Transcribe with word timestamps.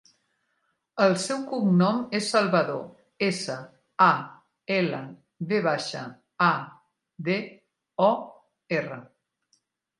El 1.07 1.11
seu 1.23 1.43
cognom 1.51 1.99
és 2.19 2.29
Salvador: 2.35 2.79
essa, 3.27 3.59
a, 4.07 4.09
ela, 4.79 5.03
ve 5.53 5.63
baixa, 5.69 6.03
a, 6.49 6.51
de, 7.31 7.39
o, 8.11 8.13
erra. 8.83 9.03